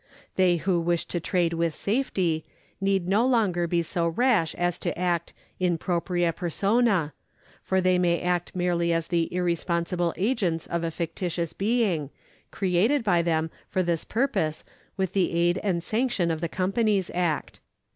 [0.35, 2.43] They who wish to trade with safety
[2.81, 7.13] need no longer be so rash as to act in propria persona,
[7.61, 12.09] for they may act merely as the irresponsible agents of a fictitious being,
[12.49, 14.63] created by them for this purpose
[14.97, 17.59] with the aid and sanction of the Companies Act.